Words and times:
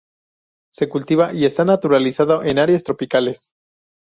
Se 0.73 0.89
cultiva, 0.89 1.31
y 1.31 1.45
está 1.45 1.63
naturalizado 1.63 2.41
en 2.43 2.57
áreas 2.57 2.83
tropicales. 2.83 3.51